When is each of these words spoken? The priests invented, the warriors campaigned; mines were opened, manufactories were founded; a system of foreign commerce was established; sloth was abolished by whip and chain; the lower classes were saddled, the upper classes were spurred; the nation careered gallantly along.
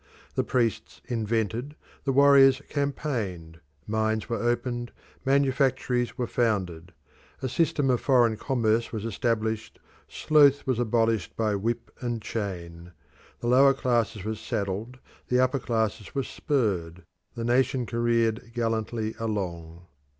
The 0.33 0.43
priests 0.43 0.99
invented, 1.05 1.75
the 2.05 2.11
warriors 2.11 2.59
campaigned; 2.69 3.59
mines 3.85 4.27
were 4.27 4.41
opened, 4.41 4.91
manufactories 5.23 6.17
were 6.17 6.25
founded; 6.25 6.91
a 7.43 7.47
system 7.47 7.91
of 7.91 8.01
foreign 8.01 8.35
commerce 8.35 8.91
was 8.91 9.05
established; 9.05 9.77
sloth 10.07 10.65
was 10.65 10.79
abolished 10.79 11.35
by 11.37 11.53
whip 11.53 11.91
and 11.99 12.19
chain; 12.19 12.93
the 13.41 13.47
lower 13.47 13.75
classes 13.75 14.23
were 14.23 14.33
saddled, 14.33 14.97
the 15.27 15.39
upper 15.39 15.59
classes 15.59 16.15
were 16.15 16.23
spurred; 16.23 17.03
the 17.35 17.43
nation 17.45 17.85
careered 17.85 18.53
gallantly 18.55 19.13
along. 19.19 19.85